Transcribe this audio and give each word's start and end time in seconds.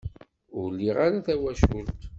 Ur 0.59 0.67
liɣ 0.77 0.97
ara 1.05 1.25
tawacult. 1.25 1.99